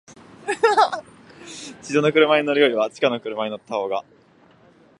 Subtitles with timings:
[1.83, 4.03] 地上の車に乗るよりは、地下の車に乗ったほうが、